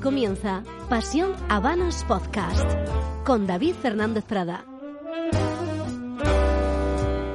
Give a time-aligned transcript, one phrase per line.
[0.00, 2.64] Comienza Pasión Habanos Podcast
[3.24, 4.64] con David Fernández Prada.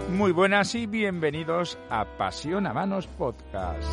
[0.09, 3.83] Muy buenas y bienvenidos a Pasión Habanos Podcast.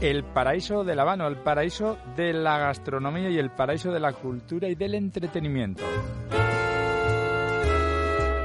[0.00, 4.68] El paraíso del Habano, el paraíso de la gastronomía y el paraíso de la cultura
[4.68, 5.84] y del entretenimiento.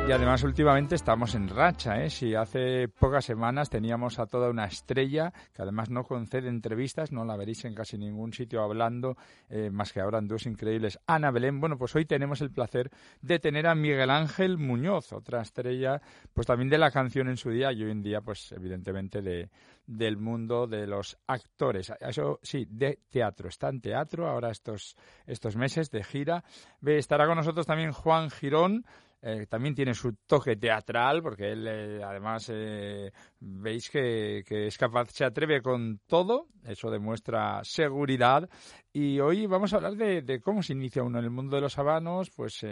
[0.07, 2.11] Y además últimamente estamos en racha, ¿eh?
[2.11, 7.25] Si hace pocas semanas teníamos a toda una estrella que además no concede entrevistas, no
[7.25, 9.17] la veréis en casi ningún sitio hablando,
[9.49, 10.99] eh, más que ahora en dos increíbles.
[11.07, 15.41] Ana Belén, bueno, pues hoy tenemos el placer de tener a Miguel Ángel Muñoz, otra
[15.41, 15.99] estrella,
[16.35, 19.49] pues también de la canción en su día y hoy en día, pues evidentemente de,
[19.87, 21.91] del mundo de los actores.
[21.99, 23.49] Eso sí, de teatro.
[23.49, 24.95] Está en teatro ahora estos,
[25.25, 26.43] estos meses de gira.
[26.85, 28.85] Estará con nosotros también Juan Girón,
[29.27, 35.09] eh, también tiene su toque teatral, porque él eh, además eh, veis que, es capaz,
[35.09, 38.47] se atreve con todo, eso demuestra seguridad.
[38.93, 41.75] Y hoy vamos a hablar de, cómo se inicia uno en el mundo de los
[41.79, 42.63] habanos, pues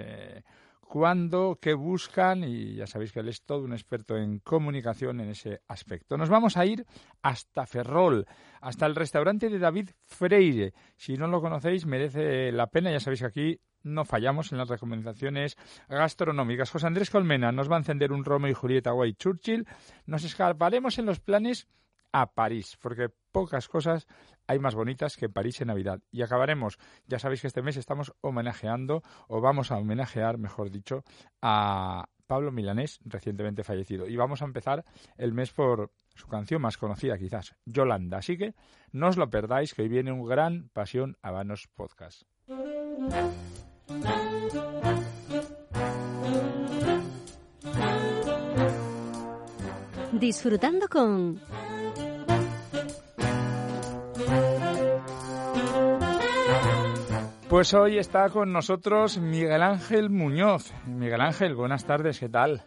[0.79, 5.29] cuándo, qué buscan, y ya sabéis que él es todo un experto en comunicación en
[5.29, 6.17] ese aspecto.
[6.17, 6.85] Nos vamos a ir
[7.23, 8.27] hasta Ferrol,
[8.61, 10.75] hasta el restaurante de David Freire.
[10.97, 14.69] Si no lo conocéis, merece la pena, ya sabéis que aquí no fallamos en las
[14.69, 16.71] recomendaciones gastronómicas.
[16.71, 19.67] José Andrés Colmena nos va a encender un Romeo y Julieta White Churchill.
[20.05, 21.67] Nos escaparemos en los planes
[22.11, 24.07] a París, porque pocas cosas
[24.47, 25.99] hay más bonitas que París en Navidad.
[26.11, 26.77] Y acabaremos,
[27.07, 31.03] ya sabéis que este mes estamos homenajeando, o vamos a homenajear, mejor dicho,
[31.41, 34.07] a Pablo Milanés, recientemente fallecido.
[34.07, 34.85] Y vamos a empezar
[35.17, 38.17] el mes por su canción más conocida quizás, Yolanda.
[38.17, 38.53] Así que
[38.91, 42.23] no os lo perdáis, que hoy viene un gran Pasión Habanos podcast.
[50.13, 51.39] Disfrutando con
[57.49, 60.73] Pues hoy está con nosotros Miguel Ángel Muñoz.
[60.87, 62.63] Miguel Ángel, buenas tardes, ¿qué tal?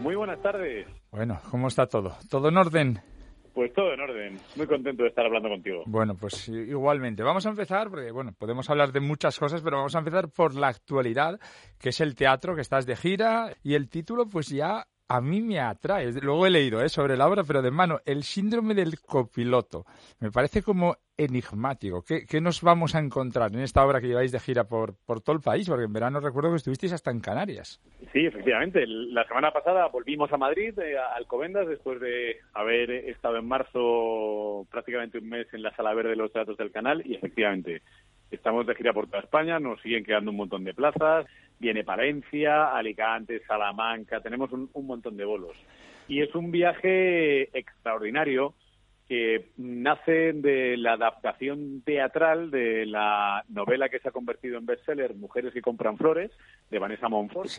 [0.00, 0.88] Muy buenas tardes.
[1.12, 2.16] Bueno, ¿cómo está todo?
[2.28, 3.13] ¿Todo en orden?
[3.54, 4.40] Pues todo en orden.
[4.56, 5.84] Muy contento de estar hablando contigo.
[5.86, 7.22] Bueno, pues igualmente.
[7.22, 10.56] Vamos a empezar, porque bueno, podemos hablar de muchas cosas, pero vamos a empezar por
[10.56, 11.38] la actualidad,
[11.78, 15.40] que es el teatro, que estás de gira, y el título pues ya a mí
[15.40, 16.12] me atrae.
[16.12, 16.88] Luego he leído ¿eh?
[16.88, 19.84] sobre la obra, pero de mano, el síndrome del copiloto.
[20.20, 22.02] Me parece como enigmático.
[22.02, 25.36] ¿Qué, nos vamos a encontrar en esta obra que lleváis de gira por, por todo
[25.36, 25.68] el país?
[25.68, 27.80] Porque en verano recuerdo que estuvisteis hasta en Canarias.
[28.12, 28.84] Sí, efectivamente.
[28.86, 34.66] La semana pasada volvimos a Madrid, eh, a Alcobendas, después de haber estado en marzo
[34.70, 37.82] prácticamente un mes en la Sala Verde de los Teatros del Canal y efectivamente
[38.30, 41.26] estamos de gira por toda España, nos siguen quedando un montón de plazas
[41.58, 45.56] viene Palencia, Alicante, Salamanca, tenemos un, montón de bolos.
[46.08, 48.54] Y es un viaje extraordinario
[49.08, 55.14] que nace de la adaptación teatral de la novela que se ha convertido en bestseller
[55.14, 56.30] Mujeres que compran flores,
[56.70, 57.50] de Vanessa Monfort,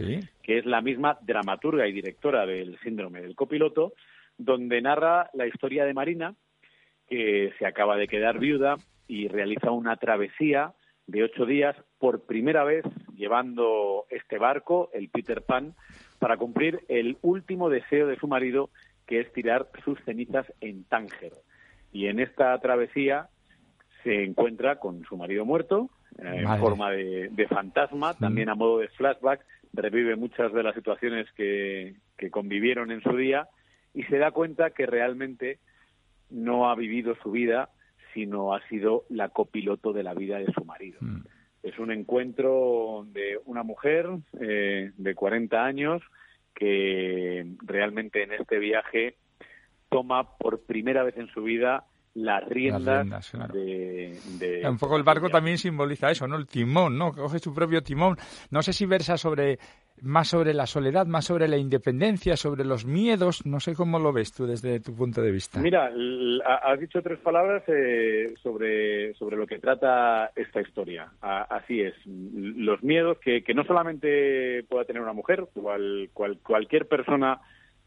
[0.42, 3.94] que es la misma dramaturga y directora del síndrome del copiloto,
[4.38, 6.36] donde narra la historia de Marina,
[7.08, 8.78] que se acaba de quedar viuda
[9.08, 10.74] y realiza una travesía
[11.08, 12.84] de ocho días por primera vez
[13.16, 15.76] llevando este barco, el Peter Pan,
[16.20, 18.70] para cumplir el último deseo de su marido,
[19.06, 21.34] que es tirar sus cenizas en Tánger.
[21.92, 23.30] Y en esta travesía
[24.04, 28.88] se encuentra con su marido muerto, eh, en forma de, fantasma, también a modo de
[28.90, 33.50] flashback, revive muchas de las situaciones que, que convivieron en su día
[33.94, 35.60] y se da cuenta que realmente
[36.30, 37.70] no ha vivido su vida
[38.16, 40.98] sino ha sido la copiloto de la vida de su marido.
[41.02, 41.22] Mm.
[41.62, 44.08] Es un encuentro de una mujer
[44.40, 46.02] eh, de 40 años
[46.54, 49.18] que realmente en este viaje
[49.90, 51.86] toma por primera vez en su vida
[52.16, 56.38] las riendas, de, Un poco el barco también simboliza eso, ¿no?
[56.38, 57.12] El timón, ¿no?
[57.12, 58.18] Coge su propio timón.
[58.52, 59.60] No sé si versa sobre
[60.02, 63.46] más sobre la soledad, más sobre la independencia, sobre los miedos.
[63.46, 65.60] No sé cómo lo ves tú desde tu punto de vista.
[65.60, 65.92] Mira,
[66.64, 71.12] has dicho tres palabras eh, sobre, sobre lo que trata esta historia.
[71.22, 71.96] así es.
[72.06, 77.42] Los miedos que, que no solamente pueda tener una mujer, cual, cualquier persona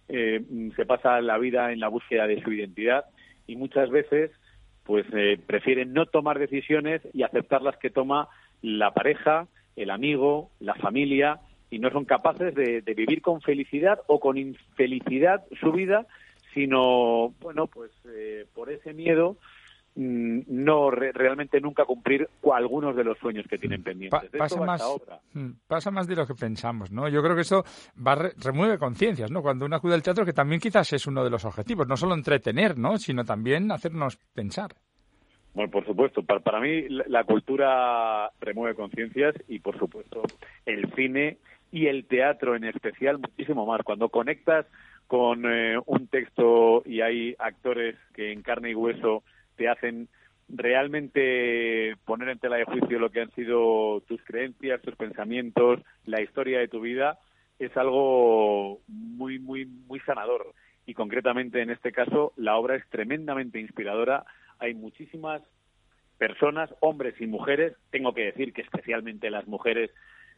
[0.06, 0.42] eh,
[0.76, 3.06] se pasa la vida en la búsqueda de su identidad
[3.48, 4.30] y muchas veces
[4.84, 8.28] pues eh, prefieren no tomar decisiones y aceptar las que toma
[8.62, 11.40] la pareja, el amigo, la familia
[11.70, 16.06] y no son capaces de, vivir con felicidad o con infelicidad su vida,
[16.54, 19.36] sino bueno pues eh, por ese miedo
[19.98, 24.30] mm, no realmente nunca cumplir algunos de los sueños que tienen pendientes.
[24.38, 24.82] pasa, más,
[25.34, 27.08] mm, pasa más de lo que pensamos, ¿no?
[27.08, 27.64] Yo creo que eso
[28.06, 29.42] va, remueve conciencias, ¿no?
[29.42, 32.14] Cuando uno acude al teatro, que también quizás es uno de los objetivos, no solo
[32.14, 32.96] entretener, ¿no?
[32.98, 34.70] Sino también hacernos pensar.
[35.54, 36.22] Bueno, por supuesto.
[36.22, 40.22] Para, para mí la cultura remueve conciencias y, por supuesto,
[40.64, 41.38] el cine
[41.72, 43.82] y el teatro en especial muchísimo más.
[43.82, 44.66] Cuando conectas
[45.06, 49.24] con eh, un texto y hay actores que en carne y hueso
[49.58, 50.08] te hacen
[50.48, 56.22] realmente poner en tela de juicio lo que han sido tus creencias, tus pensamientos, la
[56.22, 57.18] historia de tu vida,
[57.58, 60.54] es algo muy, muy, muy sanador.
[60.86, 64.24] Y concretamente en este caso, la obra es tremendamente inspiradora.
[64.58, 65.42] Hay muchísimas
[66.16, 69.90] personas, hombres y mujeres, tengo que decir que especialmente las mujeres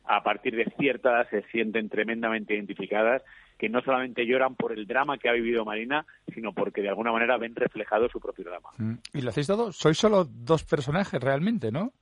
[0.05, 3.23] a partir de cierta edad se sienten tremendamente identificadas,
[3.58, 7.12] que no solamente lloran por el drama que ha vivido Marina, sino porque de alguna
[7.12, 8.70] manera ven reflejado su propio drama.
[8.79, 8.94] Mm.
[9.12, 9.73] ¿Y lo hacéis todo?
[9.73, 11.93] Sois solo dos personajes realmente, ¿no?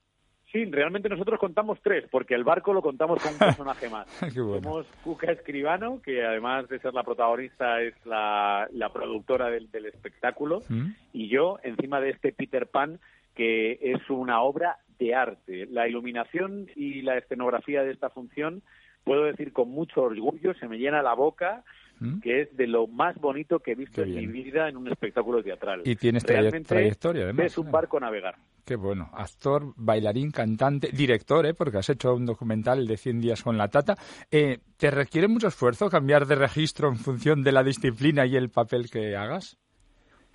[0.53, 4.09] Sí, realmente nosotros contamos tres, porque el barco lo contamos con un personaje más.
[4.33, 10.87] Somos Cuca Escribano, que además de ser la protagonista es la, productora del, espectáculo, mm.
[11.12, 12.99] y yo, encima de este Peter Pan,
[13.35, 15.67] que es una obra de arte.
[15.67, 18.62] La iluminación y la escenografía de esta función,
[19.05, 21.65] puedo decir con mucho orgullo, se me llena la boca,
[22.00, 22.21] ¿Mm?
[22.21, 25.43] que es de lo más bonito que he visto en mi vida en un espectáculo
[25.43, 25.83] teatral.
[25.85, 27.47] Y tienes trayectoria, además.
[27.47, 28.37] Es un barco navegar.
[28.65, 29.11] Qué bueno.
[29.15, 31.55] Actor, bailarín, cantante, director, ¿eh?
[31.55, 33.97] porque has hecho un documental de 100 días con la tata.
[34.31, 38.50] Eh, ¿Te requiere mucho esfuerzo cambiar de registro en función de la disciplina y el
[38.50, 39.59] papel que hagas?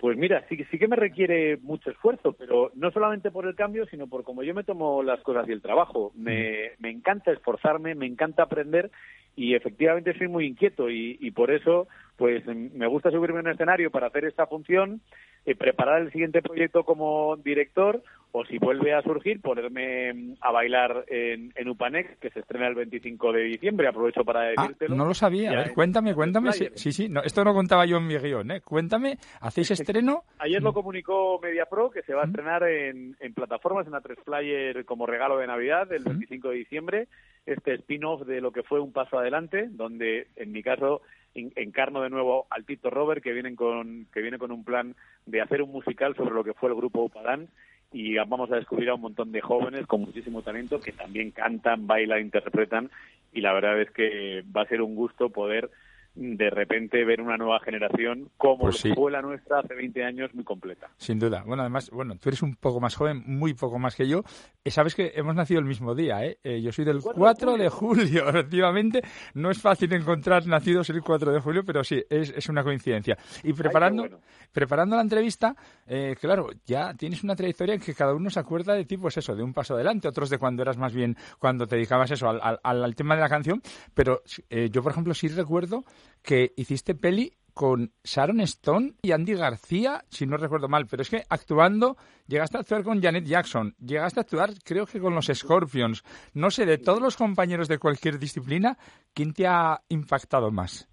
[0.04, 3.86] Pues mira, sí, sí que me requiere mucho esfuerzo, pero no solamente por el cambio,
[3.86, 6.12] sino por cómo yo me tomo las cosas y el trabajo.
[6.14, 8.90] Me, me encanta esforzarme, me encanta aprender
[9.34, 13.48] y efectivamente soy muy inquieto y, y por eso pues me gusta subirme a un
[13.48, 15.00] escenario para hacer esta función,
[15.46, 18.02] eh, preparar el siguiente proyecto como director
[18.36, 22.66] o si vuelve a surgir, ponerme mm, a bailar en, en Upanex, que se estrena
[22.66, 23.86] el 25 de diciembre.
[23.86, 24.96] Aprovecho para ah, decírtelo.
[24.96, 25.52] no lo sabía.
[25.52, 26.52] A ver, cuéntame, cuéntame.
[26.52, 28.50] Sí, sí, no, esto no contaba yo en mi guion.
[28.50, 28.60] ¿eh?
[28.60, 30.24] Cuéntame, ¿hacéis estreno?
[30.40, 30.74] Ayer lo mm.
[30.74, 32.30] comunicó MediaPro, que se va a mm.
[32.30, 36.56] estrenar en, en plataformas, en la 3 Player, como regalo de Navidad, el 25 de
[36.56, 37.08] diciembre.
[37.46, 41.02] Este spin-off de lo que fue Un Paso Adelante, donde, en mi caso,
[41.34, 44.94] encarno de nuevo al Tito Robert, que, vienen con, que viene con un plan
[45.26, 47.48] de hacer un musical sobre lo que fue el grupo Upadán.
[47.92, 51.86] Y vamos a descubrir a un montón de jóvenes con muchísimo talento que también cantan,
[51.86, 52.90] bailan, interpretan.
[53.32, 55.70] Y la verdad es que va a ser un gusto poder
[56.14, 60.44] de repente ver una nueva generación como pues fue la nuestra hace 20 años muy
[60.44, 60.88] completa.
[60.96, 61.42] Sin duda.
[61.44, 64.22] Bueno, además, bueno, tú eres un poco más joven, muy poco más que yo.
[64.64, 66.38] Eh, sabes que hemos nacido el mismo día, ¿eh?
[66.44, 69.02] eh yo soy del 4, de julio, efectivamente.
[69.34, 73.18] No es fácil encontrar nacidos el 4 de julio, pero sí, es, es una coincidencia.
[73.42, 74.20] Y preparando,
[74.52, 75.56] preparando la entrevista,
[75.86, 79.16] eh, claro, ya tienes una trayectoria en que cada uno se acuerda de ti, pues
[79.16, 82.28] eso, de un paso adelante, otros de cuando eras más bien, cuando te dedicabas eso,
[82.28, 83.60] al, al, al tema de la canción.
[83.94, 84.22] Pero
[84.70, 85.84] yo, por ejemplo, sí recuerdo
[86.24, 91.10] que hiciste peli con Sharon Stone y Andy García, si no recuerdo mal, pero es
[91.10, 95.30] que actuando, llegaste a actuar con Janet Jackson, llegaste a actuar creo que con los
[95.32, 96.02] Scorpions,
[96.32, 98.76] no sé, de todos los compañeros de cualquier disciplina,
[99.12, 100.88] ¿quién te ha impactado más?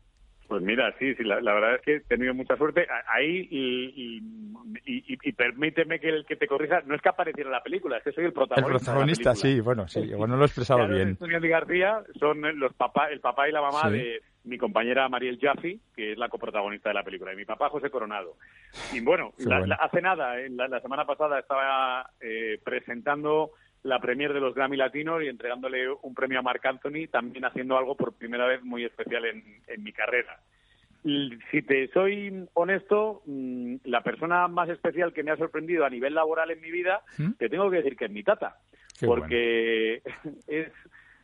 [0.52, 4.20] Pues mira, sí, sí, la, verdad es que he tenido mucha suerte ahí y,
[4.86, 8.12] y, permíteme que, el, que te corrija, no es que apareciera la película, es que
[8.12, 8.74] soy el protagonista.
[8.74, 11.18] El protagonista, sí, bueno, sí, bueno, lo he expresado bien.
[11.22, 16.12] García son los papá, el papá y la mamá de mi compañera Mariel Jaffe, que
[16.12, 18.36] es la coprotagonista de la película, y mi papá José Coronado.
[18.92, 19.32] Y bueno,
[19.80, 23.52] hace nada, la, semana pasada estaba eh, presentando
[23.84, 27.78] la premier de los Grammy Latinos y entregándole un premio a Marc Anthony, también haciendo
[27.78, 30.40] algo por primera vez muy especial en, mi carrera.
[31.04, 36.14] si te soy honesto, mm, la persona más especial que me ha sorprendido a nivel
[36.14, 37.32] laboral en mi vida, ¿Mm?
[37.34, 38.58] te tengo que decir que es mi tata,
[39.00, 40.02] porque
[40.48, 40.72] es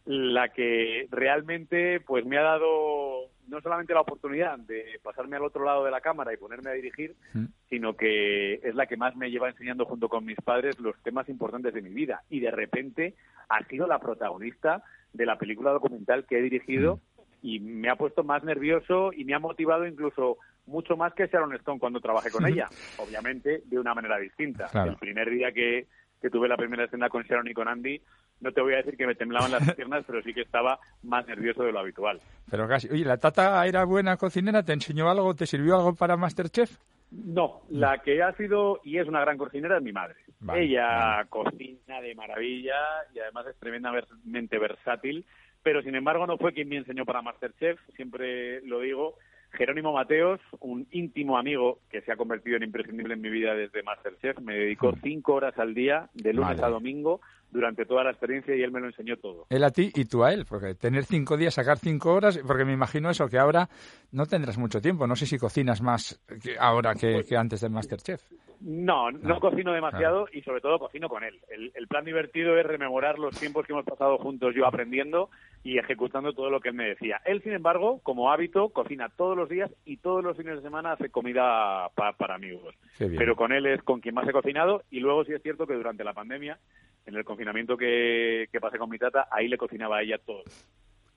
[0.07, 5.65] la que realmente pues me ha dado no solamente la oportunidad de pasarme al otro
[5.65, 7.45] lado de la cámara y ponerme a dirigir, mm.
[7.69, 11.27] sino que es la que más me lleva enseñando junto con mis padres los temas
[11.27, 12.23] importantes de mi vida.
[12.29, 13.15] Y de repente
[13.49, 17.31] ha sido la protagonista de la película documental que he dirigido mm.
[17.41, 20.37] y me ha puesto más nervioso y me ha motivado incluso
[20.67, 24.69] mucho más que Sharon Stone cuando trabajé con ella, obviamente de una manera distinta.
[24.85, 25.87] El primer día que,
[26.21, 28.01] que tuve la primera escena con Sharon y con Andy,
[28.39, 31.27] no te voy a decir que me temblaban las piernas, pero sí que estaba más
[31.27, 32.21] nervioso de lo habitual.
[32.49, 32.89] Pero casi.
[32.89, 34.63] Oye, ¿la tata era buena cocinera?
[34.63, 35.33] ¿Te enseñó algo?
[35.35, 36.77] ¿Te sirvió algo para Masterchef?
[37.09, 40.15] No, la que ha sido y es una gran cocinera es mi madre.
[40.53, 42.75] Ella cocina de maravilla
[43.13, 45.25] y además es tremendamente versátil,
[45.63, 49.15] pero sin embargo no fue quien me enseñó para Masterchef, siempre lo digo,
[49.51, 53.83] Jerónimo Mateos, un íntimo amigo que se ha convertido en imprescindible en mi vida desde
[53.83, 54.99] Masterchef, me dedicó mm.
[55.01, 58.79] cinco horas al día, de lunes a domingo, durante toda la experiencia y él me
[58.79, 59.45] lo enseñó todo.
[59.49, 62.65] Él a ti y tú a él, porque tener cinco días, sacar cinco horas, porque
[62.65, 63.69] me imagino eso, que ahora
[64.11, 65.07] no tendrás mucho tiempo.
[65.07, 66.19] No sé si cocinas más
[66.59, 68.21] ahora que, pues que antes del Masterchef.
[68.59, 71.39] No, no, cocino demasiado y sobre todo cocino con él.
[71.49, 75.29] El, plan divertido es rememorar los tiempos que hemos pasado juntos yo aprendiendo
[75.63, 77.21] y ejecutando todo lo que él me decía.
[77.25, 80.93] Él, sin embargo, como hábito, cocina todos los días y todos los fines de semana
[80.93, 82.75] hace comida para amigos.
[82.97, 85.75] Pero con él es con quien más he cocinado y luego sí es cierto que
[85.75, 86.57] durante la pandemia,
[87.05, 90.43] en el confinamiento que, que pasé con mi tata, ahí le cocinaba a ella todo.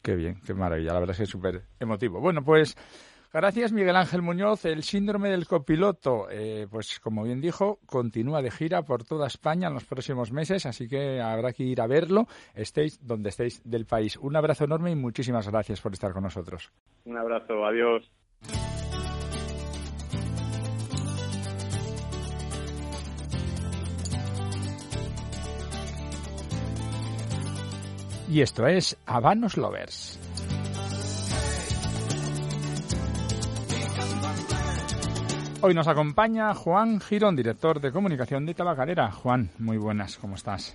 [0.03, 0.95] Qué bien, qué maravilla.
[0.95, 2.21] La verdad es que es súper emotivo.
[2.21, 2.75] Bueno, pues
[3.33, 4.65] Gracias, Miguel Ángel Muñoz.
[4.65, 9.69] El síndrome del copiloto, eh, pues como bien dijo, continúa de gira por toda España
[9.69, 13.87] en los próximos meses, así que habrá que ir a verlo, estéis donde estéis del
[13.87, 14.17] país.
[14.17, 16.73] Un abrazo enorme y muchísimas gracias por estar con nosotros.
[17.05, 18.11] Un abrazo, adiós.
[28.29, 30.30] Y esto es Habanos Lovers.
[35.63, 39.11] Hoy nos acompaña Juan Girón, director de comunicación de Tabacalera.
[39.11, 40.75] Juan, muy buenas, ¿cómo estás?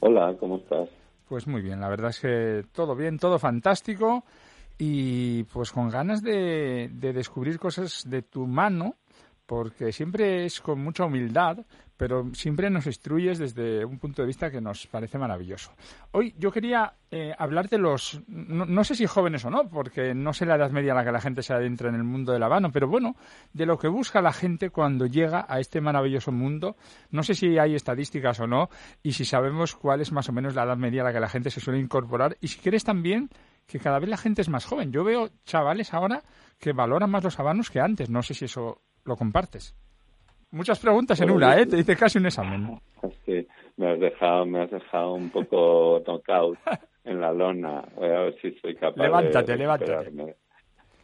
[0.00, 0.88] Hola, ¿cómo estás?
[1.28, 4.24] Pues muy bien, la verdad es que todo bien, todo fantástico
[4.78, 8.96] y pues con ganas de, de descubrir cosas de tu mano
[9.44, 11.58] porque siempre es con mucha humildad,
[12.02, 15.70] pero siempre nos instruyes desde un punto de vista que nos parece maravilloso.
[16.10, 20.32] Hoy yo quería eh, hablar de los, no, sé si jóvenes o no, porque no
[20.32, 22.42] sé la edad media a la que la gente se adentra en el mundo del
[22.42, 23.14] habano, pero bueno,
[23.52, 26.74] de lo que busca la gente cuando llega a este maravilloso mundo.
[27.12, 28.68] No sé si hay estadísticas o no,
[29.04, 31.28] y si sabemos cuál es más o menos la edad media a la que la
[31.28, 33.30] gente se suele incorporar, y si quieres también
[33.68, 34.90] que cada vez la gente es más joven.
[34.90, 36.24] Yo veo chavales ahora
[36.58, 38.10] que valoran más los habanos que antes.
[38.10, 39.76] No sé si eso lo compartes.
[40.52, 41.64] Muchas preguntas en una, ¿eh?
[41.64, 42.78] Te dice casi un examen.
[43.26, 46.58] Que me has dejado, me has dejado un poco knockout
[47.04, 47.82] en la lona.
[47.96, 50.36] Voy a ver si soy capaz levántate, Levántate,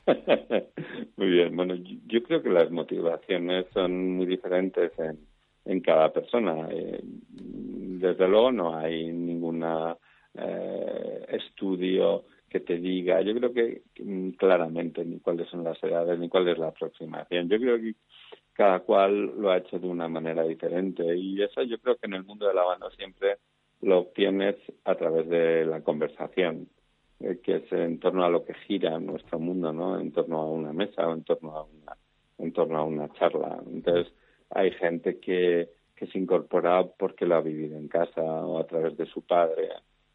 [1.16, 1.56] muy bien.
[1.56, 1.74] Bueno,
[2.06, 5.18] yo creo que las motivaciones son muy diferentes en,
[5.64, 6.68] en cada persona.
[6.70, 9.96] Eh, desde luego no hay ninguna
[10.34, 16.18] eh, estudio que te diga, yo creo que mm, claramente ni cuáles son las edades
[16.18, 17.48] ni cuál es la aproximación.
[17.48, 17.94] Yo creo que
[18.58, 22.14] cada cual lo ha hecho de una manera diferente y eso yo creo que en
[22.14, 23.36] el mundo del habano siempre
[23.82, 26.68] lo obtienes a través de la conversación,
[27.20, 30.00] eh, que es en torno a lo que gira nuestro mundo, ¿no?
[30.00, 31.96] En torno a una mesa o en torno a una,
[32.38, 33.62] en torno a una charla.
[33.64, 34.12] Entonces
[34.50, 38.96] hay gente que, que se incorpora porque lo ha vivido en casa o a través
[38.96, 39.68] de su padre.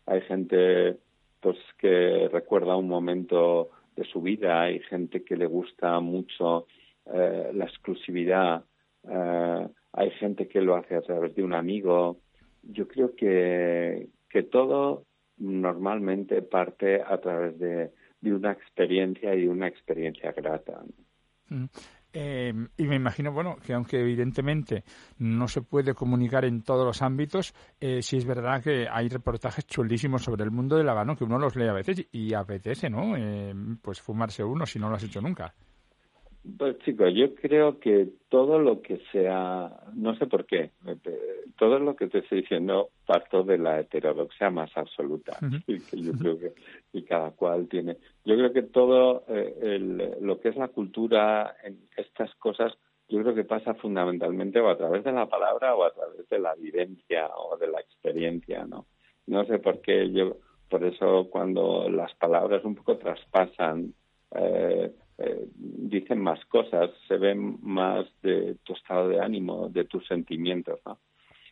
[0.06, 0.98] Hay gente
[1.40, 6.68] pues que recuerda un momento de su vida, hay gente que le gusta mucho
[7.06, 8.64] eh, la exclusividad,
[9.10, 12.20] eh, hay gente que lo hace a través de un amigo.
[12.64, 15.06] Yo creo que, que todo
[15.38, 17.92] normalmente parte a través de,
[18.22, 20.82] de una experiencia y una experiencia grata.
[21.50, 21.66] Mm.
[22.16, 24.84] Eh, y me imagino, bueno, que aunque evidentemente
[25.18, 29.66] no se puede comunicar en todos los ámbitos, eh, sí es verdad que hay reportajes
[29.66, 33.18] chulísimos sobre el mundo del habano que uno los lee a veces y apetece, ¿no?
[33.18, 35.56] Eh, pues fumarse uno si no lo has hecho nunca.
[36.58, 40.72] Pues chicos, yo creo que todo lo que sea, no sé por qué,
[41.58, 46.38] todo lo que te estoy diciendo parto de la heterodoxia más absoluta, que yo creo
[46.38, 46.54] que
[46.92, 47.96] y cada cual tiene.
[48.26, 49.80] Yo creo que todo eh,
[50.20, 52.74] lo que es la cultura en estas cosas,
[53.08, 56.40] yo creo que pasa fundamentalmente o a través de la palabra o a través de
[56.40, 58.88] la vivencia o de la experiencia, ¿no?
[59.28, 60.36] No sé por qué yo,
[60.70, 63.94] por eso cuando las palabras un poco traspasan
[64.36, 70.06] eh, eh, dicen más cosas, se ven más de tu estado de ánimo, de tus
[70.08, 71.00] sentimientos, ¿no?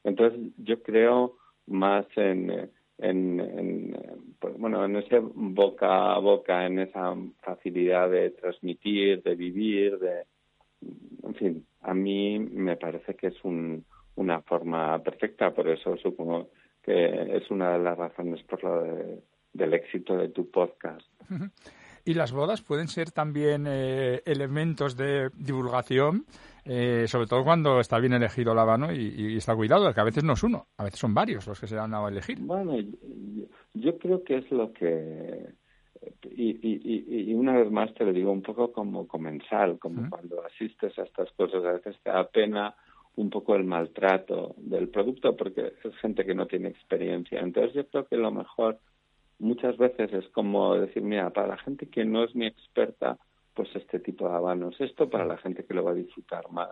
[0.04, 1.38] Entonces yo creo
[1.68, 3.98] más en, en,
[4.40, 10.24] pues, bueno, en ese boca a boca, en esa facilidad de transmitir, de vivir, de,
[11.24, 16.50] en fin, a mí me parece que es un, una forma perfecta, por eso supongo
[16.82, 18.84] que es una de las razones por lo
[19.54, 21.08] del éxito de tu podcast.
[22.06, 26.26] Y las bodas pueden ser también eh, elementos de divulgación,
[26.66, 30.24] eh, sobre todo cuando está bien elegido el habano y, está cuidado, que a veces
[30.24, 32.40] no es uno, a veces son varios los que se dan a elegir.
[32.40, 32.76] Bueno,
[33.74, 35.54] yo, creo que es lo que
[36.24, 40.98] y, y, una vez más te lo digo un poco como comensal, como cuando asistes
[40.98, 42.76] a estas cosas, a veces te da pena
[43.16, 47.40] un poco el maltrato del producto porque es gente que no tiene experiencia.
[47.40, 48.80] Entonces yo creo que lo mejor
[49.42, 53.18] muchas veces es como decir, mira, para la gente que no es mi experta,
[53.54, 56.72] pues este tipo de habanos, esto para la gente que lo va a disfrutar más.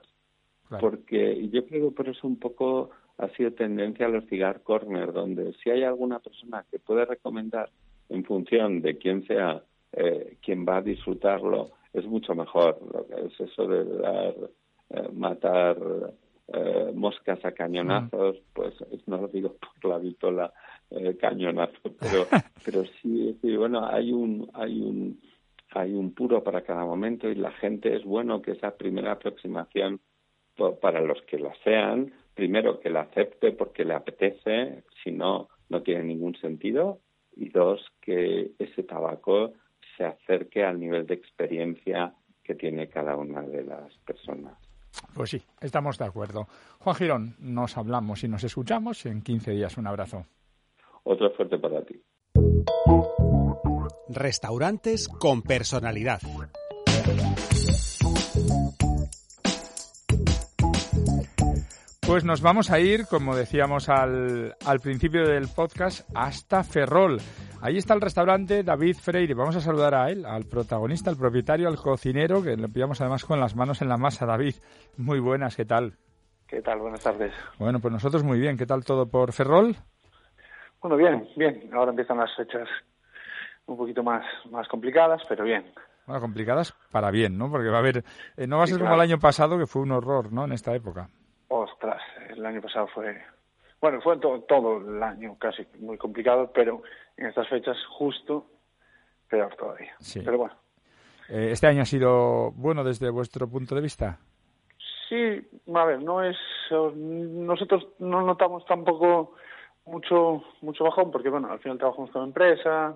[0.79, 5.11] Porque yo creo que por eso un poco ha sido tendencia a los cigar corner,
[5.11, 7.71] donde si hay alguna persona que puede recomendar
[8.07, 12.79] en función de quién sea eh, quien va a disfrutarlo, es mucho mejor.
[12.93, 14.35] Lo que es eso de dar,
[14.91, 15.77] eh, matar
[16.53, 18.53] eh, moscas a cañonazos, mm.
[18.53, 18.73] pues
[19.07, 20.53] no lo digo por la vitola
[20.91, 22.27] eh, cañonazo, pero,
[22.65, 25.19] pero sí, sí, bueno, hay un, hay un,
[25.71, 29.99] hay un puro para cada momento y la gente es bueno que esa primera aproximación
[30.81, 35.81] para los que la sean, primero que la acepte porque le apetece, si no, no
[35.81, 36.99] tiene ningún sentido,
[37.35, 39.53] y dos, que ese tabaco
[39.95, 44.57] se acerque al nivel de experiencia que tiene cada una de las personas.
[45.13, 46.47] Pues sí, estamos de acuerdo.
[46.79, 49.77] Juan Girón, nos hablamos y nos escuchamos en 15 días.
[49.77, 50.25] Un abrazo.
[51.11, 51.99] Otro fuerte para ti.
[54.09, 56.19] Restaurantes con personalidad.
[62.05, 67.17] Pues nos vamos a ir, como decíamos al, al principio del podcast, hasta Ferrol.
[67.59, 69.33] Ahí está el restaurante David Freire.
[69.33, 73.25] Vamos a saludar a él, al protagonista, al propietario, al cocinero, que le pillamos además
[73.25, 74.27] con las manos en la masa.
[74.27, 74.53] David,
[74.97, 75.97] muy buenas, ¿qué tal?
[76.45, 76.79] ¿Qué tal?
[76.79, 77.33] Buenas tardes.
[77.57, 78.57] Bueno, pues nosotros muy bien.
[78.57, 79.75] ¿Qué tal todo por Ferrol?
[80.81, 81.69] Bueno, bien, bien.
[81.73, 82.67] Ahora empiezan las fechas
[83.65, 85.71] un poquito más, más complicadas, pero bien.
[86.05, 87.51] Bueno, complicadas para bien, ¿no?
[87.51, 88.03] Porque va a haber,
[88.35, 90.45] eh, no va a ser como el año pasado, que fue un horror, ¿no?
[90.45, 91.07] En esta época.
[91.49, 93.21] Ostras, el año pasado fue,
[93.79, 96.81] bueno, fue todo el año casi muy complicado, pero
[97.17, 98.47] en estas fechas justo
[99.29, 99.93] peor todavía.
[99.99, 100.21] Sí.
[100.23, 100.55] Pero bueno.
[101.29, 104.17] Eh, ¿Este año ha sido bueno desde vuestro punto de vista?
[105.07, 106.37] Sí, a ver, no es.
[106.71, 109.35] Nosotros no notamos tampoco
[109.89, 112.95] mucho mucho bajón porque bueno al final trabajamos con empresa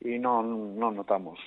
[0.00, 1.38] y no no notamos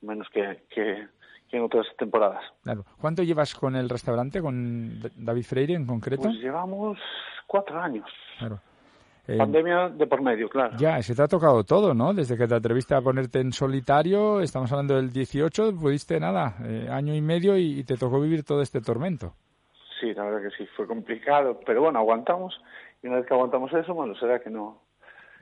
[0.00, 1.08] menos que, que,
[1.50, 6.36] en otras temporadas claro cuánto llevas con el restaurante con David Freire en concreto pues
[6.36, 6.98] llevamos
[7.46, 8.60] cuatro años claro
[9.28, 10.74] eh, Pandemia de por medio, claro.
[10.78, 12.14] Ya, se te ha tocado todo, ¿no?
[12.14, 16.88] Desde que te atreviste a ponerte en solitario, estamos hablando del 18, pudiste nada, eh,
[16.90, 19.34] año y medio y, te tocó vivir todo este tormento.
[20.00, 22.60] Sí, la verdad que sí, fue complicado, pero bueno, aguantamos
[23.02, 24.82] y una vez que aguantamos eso, bueno, será que no,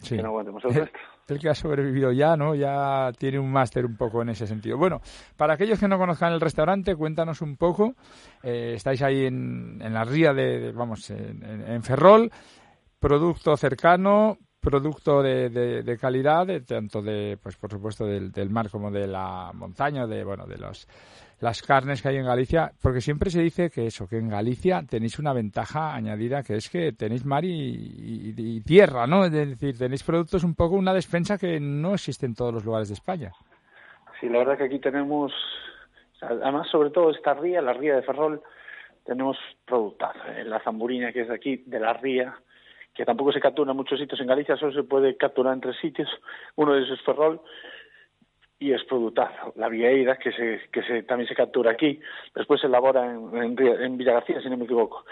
[0.06, 0.98] que no aguantemos el resto.
[1.28, 2.54] El que ha sobrevivido ya, ¿no?
[2.54, 4.78] Ya tiene un máster un poco en ese sentido.
[4.78, 5.00] Bueno,
[5.36, 7.94] para aquellos que no conozcan el restaurante, cuéntanos un poco.
[8.44, 12.30] Eh, estáis ahí en, en la ría de, vamos, en, Ferrol,
[13.00, 19.06] producto cercano, producto de, de, calidad, tanto de, pues por supuesto, del, mar como de
[19.06, 20.88] la montaña, de, bueno, de los
[21.38, 24.82] las carnes que hay en Galicia, porque siempre se dice que eso, que en Galicia
[24.88, 29.24] tenéis una ventaja añadida, que es que tenéis mar y, tierra, ¿no?
[29.24, 32.88] Es decir, tenéis productos un poco una despensa que no existe en todos los lugares
[32.88, 33.32] de España.
[34.18, 35.32] Sí, la verdad que aquí tenemos,
[36.22, 38.42] además sobre todo esta ría, la ría de Ferrol,
[39.04, 40.08] tenemos productos.
[40.34, 40.42] ¿eh?
[40.44, 42.34] La zamburiña que es de aquí, de la ría,
[42.96, 45.76] que tampoco se captura en muchos sitios en Galicia, solo se puede capturar en tres
[45.80, 46.08] sitios.
[46.56, 47.40] Uno de esos es Ferrol,
[48.58, 49.52] y es productazo.
[49.56, 52.00] La vieira, que, se, que se, también se captura aquí,
[52.34, 55.04] después se elabora en, en, en Villa García, si no me equivoco.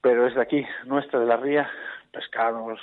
[0.00, 1.68] Pero es de aquí, nuestra, de la ría,
[2.12, 2.78] pescados,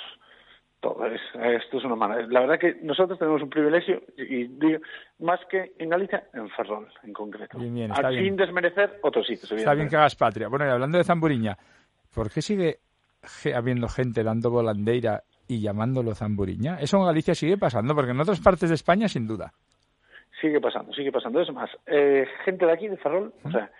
[0.82, 1.06] todo.
[1.06, 2.28] Es, esto es una mala.
[2.28, 4.80] La verdad que nosotros tenemos un privilegio, y digo,
[5.19, 7.58] más que en Galicia, en Ferrol, en concreto.
[7.58, 10.50] Bien, Sin desmerecer otros sitios, Está bien que hagas patria.
[10.50, 11.58] Bueno, y hablando de Zamburiña,
[12.13, 12.80] ¿por qué sigue
[13.55, 16.79] habiendo gente dando volandeira y llamándolo Zamburiña?
[16.79, 19.53] Eso en Galicia sigue pasando, porque en otras partes de España, sin duda.
[20.41, 21.41] Sigue pasando, sigue pasando.
[21.41, 23.71] Es más, eh, gente de aquí, de Ferrol, o sea,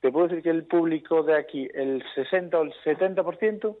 [0.00, 3.76] te puedo decir que el público de aquí, el 60 o el 70%,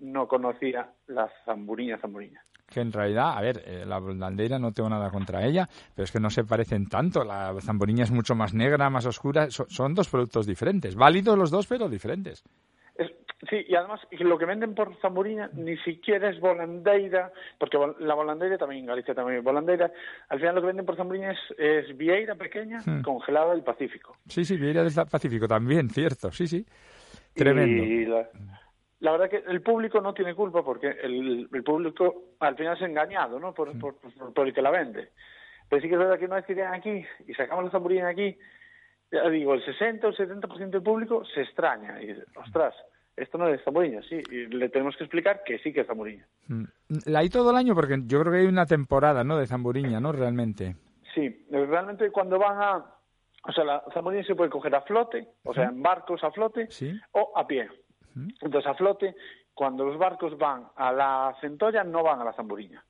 [0.00, 2.42] no conocía la zamburiña zamburiña.
[2.68, 6.10] Que en realidad, a ver, eh, la blandeira no tengo nada contra ella, pero es
[6.10, 7.24] que no se parecen tanto.
[7.24, 9.48] La zamburiña es mucho más negra, más oscura.
[9.50, 10.96] son dos productos diferentes.
[10.96, 12.42] Válidos los dos, pero diferentes.
[13.50, 18.56] Sí, y además lo que venden por Zamburina ni siquiera es volandeira, porque la volandeira
[18.56, 19.92] también Galicia también es volandeira.
[20.30, 23.02] Al final lo que venden por Zamburina es, es vieira pequeña, hmm.
[23.02, 24.16] congelada del Pacífico.
[24.26, 26.64] Sí, sí, vieira del Pacífico también, cierto, sí, sí.
[27.34, 27.84] Tremendo.
[27.84, 32.74] Y la, verdad que el público no tiene culpa porque el, el público al final
[32.74, 33.52] es engañado, ¿no?
[33.52, 33.96] Por, por,
[34.32, 35.10] por, el que la vende.
[35.68, 38.08] Pero sí que es verdad que una vez que llegan aquí y sacamos la Zamburina
[38.08, 38.34] aquí,
[39.12, 42.74] ya digo, el 60 o el 70% del público se extraña y dice, ostras,
[43.16, 46.26] esto no es Zamorilla, sí, y le tenemos que explicar que sí que es Zamorilla.
[46.48, 46.64] Mm.
[47.06, 50.00] La hay todo el año porque yo creo que hay una temporada, ¿no?, de Zamburiña,
[50.00, 50.76] ¿no?, realmente.
[51.14, 52.84] Sí, realmente cuando van a...
[53.48, 56.68] O sea, la Zamburiña se puede coger a flote, o sea, en barcos a flote,
[57.12, 57.68] o a pie.
[58.40, 59.14] Entonces, a flote,
[59.54, 62.84] cuando los barcos van a la centolla, no van a la Zamburiña.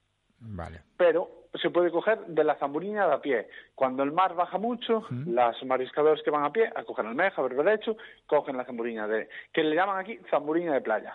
[0.48, 0.80] Vale.
[0.96, 3.48] Pero se puede coger de la zamburina de a pie.
[3.74, 7.96] Cuando el mar baja mucho, las mariscadores que van a pie a coger almeja, berberecho,
[8.26, 11.14] cogen la zamburina de, que le llaman aquí zamburina de playa.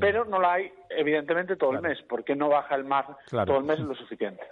[0.00, 3.64] Pero no la hay, evidentemente, todo el mes, porque no baja el mar todo el
[3.64, 4.42] mes lo suficiente.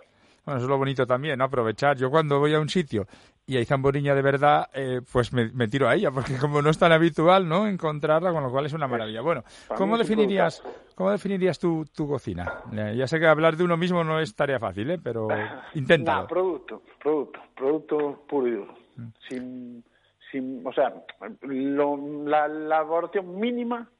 [0.45, 1.45] Bueno, eso es lo bonito también, ¿no?
[1.45, 1.97] Aprovechar.
[1.97, 3.07] Yo cuando voy a un sitio
[3.46, 6.78] y hay zamboriña de verdad, eh, pues me, tiro a ella, porque como no es
[6.78, 7.66] tan habitual, ¿no?
[7.66, 9.20] Encontrarla, con lo cual es una maravilla.
[9.20, 9.44] Bueno,
[9.76, 10.62] ¿cómo definirías,
[10.94, 12.62] ¿cómo definirías tu, tu cocina?
[12.72, 14.98] ya sé que hablar de uno mismo no es tarea fácil, ¿eh?
[15.02, 15.28] Pero
[15.74, 16.22] intenta.
[16.22, 18.74] No, producto, producto, producto puro y duro.
[18.96, 19.09] Mm.
[19.28, 19.85] Sin,
[20.30, 20.94] sin, o sea,
[21.42, 23.90] la elaboración mínima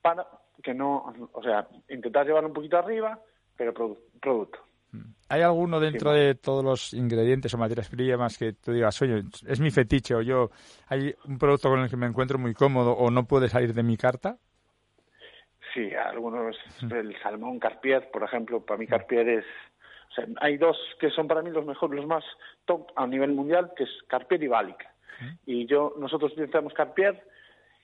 [0.00, 0.26] para
[0.62, 3.18] que no, o sea, intentar llevarlo un poquito arriba,
[3.56, 4.58] pero producto.
[5.32, 9.60] ¿Hay alguno dentro de todos los ingredientes o materias primas que tú digas, oye, es
[9.60, 10.50] mi fetiche o yo,
[10.88, 13.82] hay un producto con el que me encuentro muy cómodo o no puede salir de
[13.82, 14.36] mi carta?
[15.72, 19.44] Sí, algunos, el salmón carpier, por ejemplo, para mí carpier es,
[20.10, 22.24] o sea, hay dos que son para mí los mejores, los más
[22.66, 24.92] top a nivel mundial, que es carpier y bálica.
[25.46, 27.24] Y yo, nosotros utilizamos carpier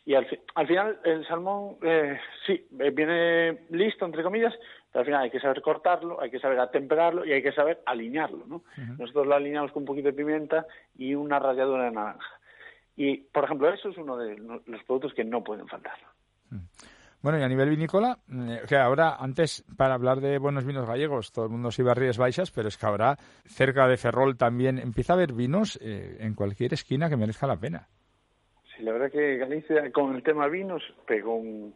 [0.09, 4.55] y al, al final el salmón, eh, sí, eh, viene listo, entre comillas,
[4.90, 7.81] pero al final hay que saber cortarlo, hay que saber atemperarlo y hay que saber
[7.87, 8.62] alinearlo, ¿no?
[8.98, 12.40] Nosotros lo alineamos con un poquito de pimienta y una ralladura de naranja.
[12.96, 15.96] Y, por ejemplo, eso es uno de los productos que no pueden faltar.
[17.20, 21.33] Bueno, y a nivel vinícola, eh, que ahora, antes, para hablar de buenos vinos gallegos,
[21.33, 24.37] todo el mundo se iba a Rías Baixas, pero es que ahora, cerca de Ferrol
[24.37, 27.88] también empieza a haber vinos en cualquier esquina que merezca la pena
[28.81, 31.74] la verdad que Galicia con el tema vinos pegó un,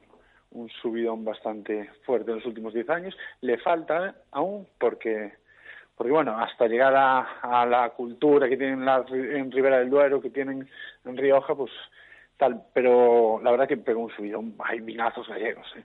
[0.81, 3.17] subidón bastante fuerte en los últimos 10 años.
[3.41, 4.13] Le falta ¿eh?
[4.33, 5.33] aún porque,
[5.97, 10.31] porque bueno, hasta llegar a, la cultura que tienen la, en Ribera del Duero, que
[10.31, 10.69] tienen
[11.05, 11.71] en Rioja, pues
[12.37, 12.63] tal.
[12.73, 14.55] Pero la verdad que pegó un subidón.
[14.65, 15.67] Hay vinazos gallegos.
[15.77, 15.85] ¿eh?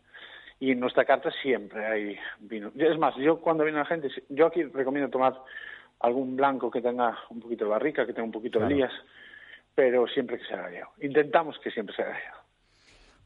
[0.60, 2.72] Y en nuestra carta siempre hay vino.
[2.78, 5.36] Es más, yo cuando viene la gente, yo aquí recomiendo tomar
[6.00, 8.94] algún blanco que tenga un poquito de barrica, que tenga un poquito de lías
[9.78, 10.92] pero siempre que sea gallego.
[11.02, 12.47] Intentamos que siempre sea gallego.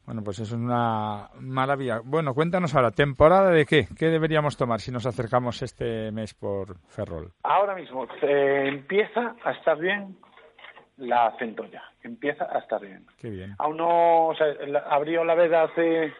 [0.04, 2.00] Bueno, pues eso es una maravilla.
[2.04, 3.86] Bueno, cuéntanos ahora, ¿temporada de qué?
[3.96, 7.32] ¿Qué deberíamos tomar si nos acercamos este mes por Ferrol?
[7.44, 10.16] Ahora mismo eh, empieza a estar bien
[10.96, 13.06] la centolla, empieza a estar bien.
[13.18, 13.54] Qué bien.
[13.58, 14.46] Aún no, o sea,
[14.90, 16.12] abrió la veda hace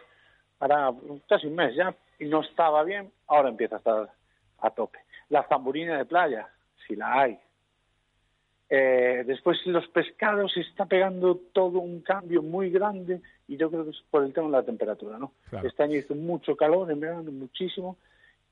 [0.57, 0.91] para
[1.27, 4.09] casi un mes ya y no estaba bien, ahora empieza a estar
[4.61, 4.99] a tope.
[5.29, 6.47] La zamburina de playa,
[6.87, 7.39] si la hay,
[8.75, 13.91] eh, después los pescados está pegando todo un cambio muy grande y yo creo que
[13.91, 15.33] es por el tema de la temperatura, ¿no?
[15.63, 17.97] Este año hizo mucho calor, en verano muchísimo,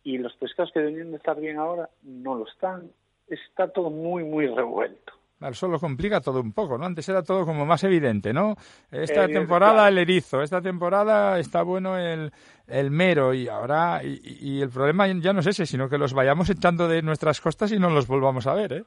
[0.04, 2.92] y los pescados que deberían de estar bien ahora no lo están.
[3.28, 5.14] Está todo muy, muy revuelto.
[5.42, 6.86] Eso lo complica todo un poco, ¿no?
[6.86, 8.58] Antes era todo como más evidente, ¿no?
[8.92, 12.32] Esta temporada el erizo, esta temporada está bueno el,
[12.68, 16.14] el mero y ahora, y, y, el problema ya no es ese, sino que los
[16.14, 18.84] vayamos echando de nuestras costas y no los volvamos a ver, ¿eh?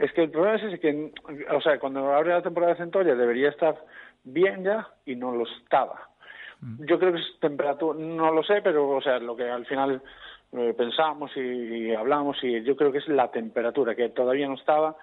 [0.00, 1.12] Es que el problema es ese que,
[1.54, 3.76] o sea, cuando abre la temporada de centolla debería estar
[4.24, 6.08] bien ya y no lo estaba.
[6.60, 6.86] Mm.
[6.86, 10.00] Yo creo que es temperatura, no lo sé, pero, o sea, lo que al final
[10.52, 14.96] eh, pensamos y, hablamos y yo creo que es la temperatura que todavía no estaba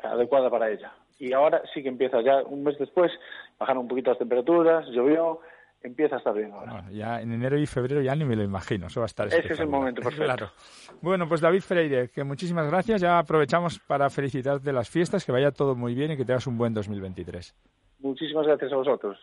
[0.00, 0.92] adecuada para ella.
[1.18, 3.10] Y ahora sí que empieza ya un mes después,
[3.58, 5.40] bajaron un poquito las temperaturas, llovió,
[5.82, 6.84] empieza a estar bien ahora.
[6.90, 9.52] ya en enero y febrero ya ni me lo imagino, eso va a estar Ese
[9.52, 10.24] es el momento perfecto.
[10.28, 10.50] Claro.
[11.00, 15.52] Bueno, pues David Freire, que muchísimas gracias, ya aprovechamos para felicitarte las fiestas, que vaya
[15.52, 17.54] todo muy bien y que tengas un buen 2023.
[18.00, 19.18] Muchísimas gracias a vosotros.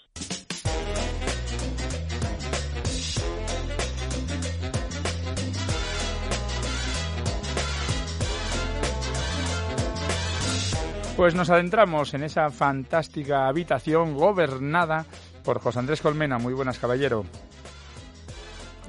[11.16, 15.06] Pues nos adentramos en esa fantástica habitación gobernada
[15.46, 16.40] por José Andrés Colmena.
[16.40, 17.24] Muy buenas, caballero.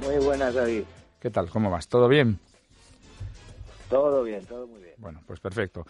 [0.02, 0.84] Muy buenas, David.
[1.20, 1.50] ¿Qué tal?
[1.50, 1.86] ¿Cómo vas?
[1.86, 2.38] ¿Todo bien?
[3.90, 4.94] Todo bien, todo muy bien.
[4.96, 5.84] Bueno, pues perfecto.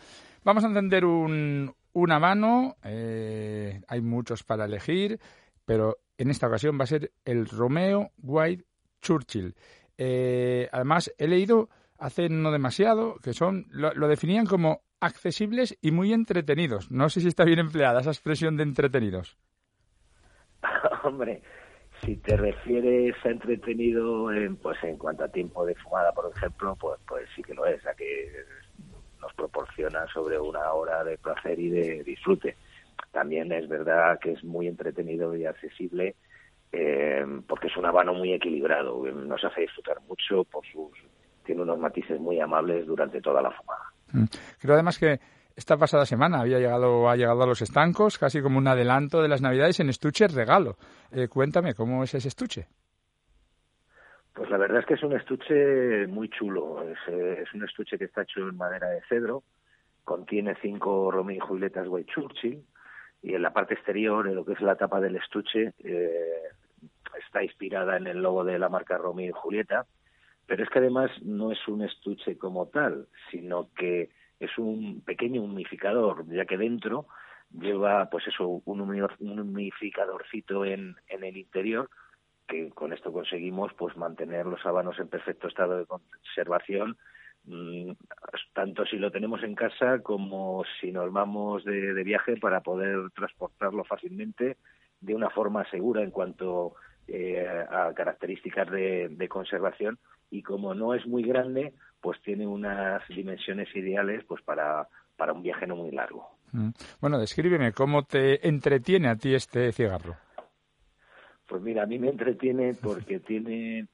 [0.44, 2.76] Vamos a entender un, una mano.
[2.82, 5.20] Eh, hay muchos para elegir.
[5.64, 8.64] pero en esta ocasión va a ser el Romeo White
[9.02, 9.54] Churchill.
[9.98, 15.90] Eh, además, he leído hace no demasiado que son lo, lo, definían como accesibles y
[15.90, 16.90] muy entretenidos.
[16.90, 19.36] No sé si está bien empleada esa expresión de entretenidos.
[21.06, 21.40] Hombre,
[22.04, 26.76] si te refieres a entretenido en, pues en cuanto a tiempo de fumada, por ejemplo,
[26.80, 28.30] pues, pues sí que lo es, a que
[29.20, 32.56] nos proporciona sobre una hora de placer y de disfrute.
[33.12, 36.16] También es verdad que es muy entretenido y accesible
[36.72, 40.92] eh, porque es un habano muy equilibrado, nos hace disfrutar mucho por sus
[41.44, 43.84] tiene unos matices muy amables durante toda la fumada.
[44.12, 44.24] Mm.
[44.58, 45.20] Creo además que
[45.56, 49.28] esta pasada semana había llegado, ha llegado a los estancos, casi como un adelanto de
[49.28, 50.76] las Navidades en estuche regalo.
[51.10, 52.66] Eh, cuéntame, ¿cómo es ese estuche?
[54.34, 56.82] Pues la verdad es que es un estuche muy chulo.
[56.82, 59.44] Es, eh, es un estuche que está hecho en madera de cedro,
[60.04, 62.62] contiene cinco Romeo y Julietas White Churchill,
[63.22, 66.42] y en la parte exterior, en lo que es la tapa del estuche, eh,
[67.26, 69.86] está inspirada en el logo de la marca Romeo y Julieta,
[70.46, 74.10] pero es que además no es un estuche como tal, sino que
[74.40, 77.06] es un pequeño humificador, ya que dentro
[77.50, 81.88] lleva, pues eso, un, humificadorcito en, en el interior,
[82.46, 86.96] que con esto conseguimos pues mantener los habanos en perfecto estado de conservación,
[87.44, 87.92] mm,
[88.52, 93.10] tanto si lo tenemos en casa como si nos vamos de, de, viaje para poder
[93.10, 94.56] transportarlo fácilmente
[95.00, 96.74] de una forma segura en cuanto
[97.08, 99.98] eh, a características de, de conservación.
[100.30, 101.72] Y como no es muy grande,
[102.06, 106.38] pues tiene unas dimensiones ideales pues para, para un viaje no muy largo.
[106.52, 106.68] Mm.
[107.00, 110.14] Bueno, descríbeme cómo te entretiene a ti este cigarro.
[111.48, 113.88] Pues mira, a mí me entretiene porque tiene,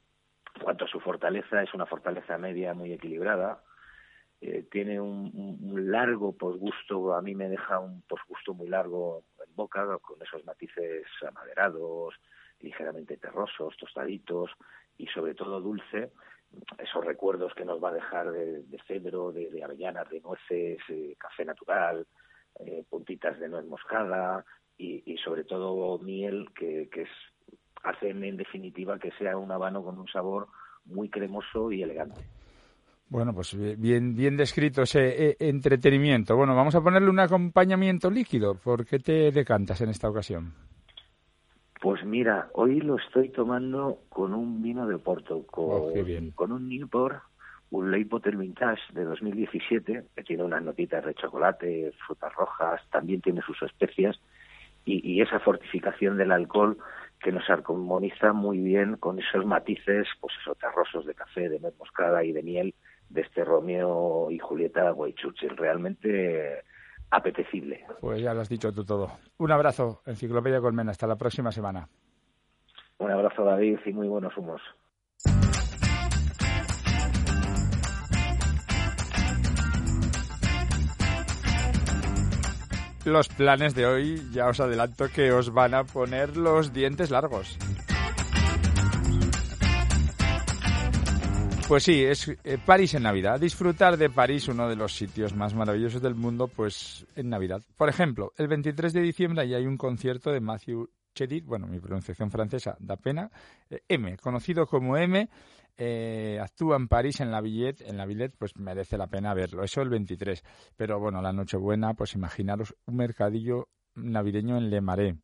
[0.62, 3.62] cuanto a su fortaleza, es una fortaleza media muy equilibrada.
[4.42, 9.56] Eh, tiene un, un, largo posgusto, a mí me deja un posgusto muy largo en
[9.56, 12.12] boca, con esos matices amaderados,
[12.60, 14.50] ligeramente terrosos, tostaditos
[14.98, 16.10] y sobre todo dulce
[16.78, 21.44] esos recuerdos que nos va a dejar de, cedro, de, avellanas, de nueces, eh, café
[21.44, 22.06] natural,
[22.60, 24.44] eh, puntitas de nuez moscada
[24.78, 27.10] y, sobre todo miel que, que es,
[27.84, 30.48] hacen en definitiva que sea un habano con un sabor
[30.84, 32.20] muy cremoso y elegante.
[33.08, 36.34] Bueno, pues bien, bien descrito ese eh, entretenimiento.
[36.34, 38.54] Bueno, vamos a ponerle un acompañamiento líquido.
[38.54, 40.54] ¿Por qué te decantas en esta ocasión?
[41.82, 45.92] Pues mira, hoy lo estoy tomando con un vino de Porto, con, oh,
[46.36, 47.20] con un Newport,
[47.72, 53.42] un Leipoter Vintage de 2017, que tiene unas notitas de chocolate, frutas rojas, también tiene
[53.42, 54.16] sus especias,
[54.84, 56.78] y, y esa fortificación del alcohol
[57.20, 61.74] que nos armoniza muy bien con esos matices, pues esos terrosos de café, de nuez
[61.80, 62.74] moscada y de miel
[63.08, 65.56] de este Romeo y Julieta Churchill.
[65.56, 66.62] Realmente
[67.12, 67.84] apetecible.
[68.00, 69.12] Pues ya lo has dicho tú todo.
[69.38, 70.90] Un abrazo, Enciclopedia Colmena.
[70.90, 71.86] Hasta la próxima semana.
[72.98, 74.60] Un abrazo, David, y muy buenos humos.
[83.04, 87.58] Los planes de hoy, ya os adelanto que os van a poner los dientes largos.
[91.68, 93.40] Pues sí, es eh, París en Navidad.
[93.40, 97.62] Disfrutar de París, uno de los sitios más maravillosos del mundo, pues en Navidad.
[97.76, 101.78] Por ejemplo, el 23 de diciembre ahí hay un concierto de Matthew Chedid, bueno, mi
[101.78, 103.30] pronunciación francesa da pena,
[103.70, 105.28] eh, M, conocido como M,
[105.76, 109.62] eh, actúa en París en la Villette, en la Villette, pues merece la pena verlo.
[109.62, 110.42] Eso el 23.
[110.76, 115.16] Pero bueno, la Nochebuena, pues imaginaros un mercadillo navideño en Le Marais.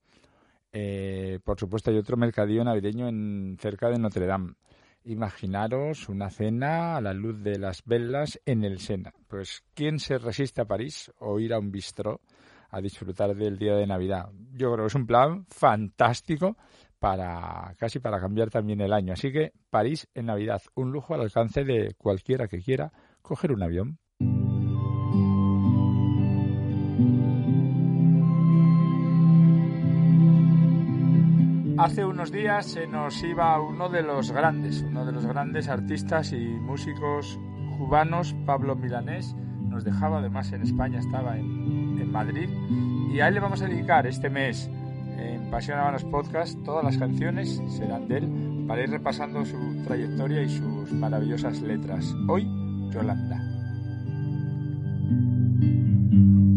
[0.72, 4.55] Eh, por supuesto, hay otro mercadillo navideño en cerca de Notre Dame
[5.09, 9.12] imaginaros una cena a la luz de las velas en el Sena.
[9.27, 12.21] Pues, ¿quién se resiste a París o ir a un bistró
[12.71, 14.31] a disfrutar del día de Navidad?
[14.53, 16.57] Yo creo que es un plan fantástico
[16.99, 19.14] para casi para cambiar también el año.
[19.14, 22.92] Así que París en Navidad, un lujo al alcance de cualquiera que quiera
[23.23, 23.99] coger un avión.
[31.79, 36.33] Hace unos días se nos iba uno de los grandes, uno de los grandes artistas
[36.33, 37.38] y músicos
[37.79, 39.37] cubanos, Pablo Milanés.
[39.61, 42.49] Nos dejaba, además en España estaba en, Madrid.
[43.12, 44.69] Y a él le vamos a dedicar este mes
[45.19, 46.61] en Pasión Habanos Podcast.
[46.64, 52.12] Todas las canciones serán de él para ir repasando su trayectoria y sus maravillosas letras.
[52.27, 52.45] Hoy,
[52.91, 53.41] Yolanda.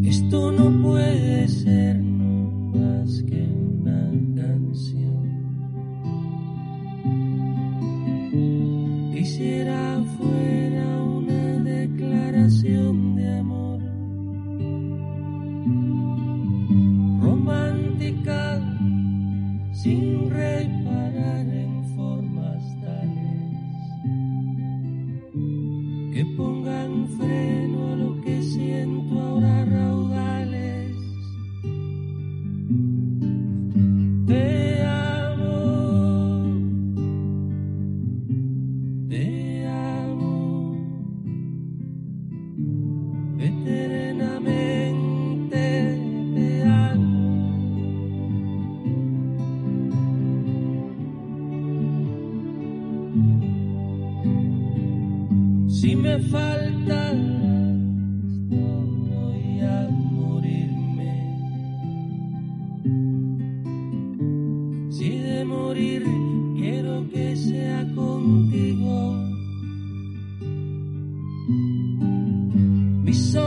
[0.04, 3.71] Esto no puede ser más que
[9.22, 9.61] Felicidade.
[73.12, 73.41] be so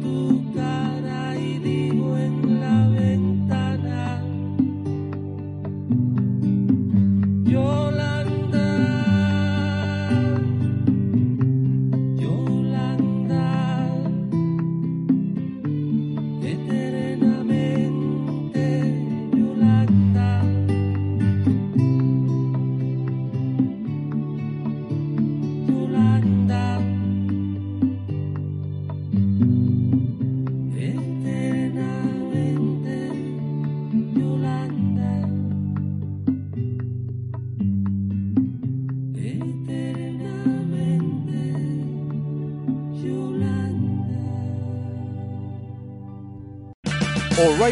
[0.00, 0.29] people.